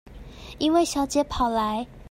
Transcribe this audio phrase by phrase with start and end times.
[0.57, 1.85] 一位小姐跑來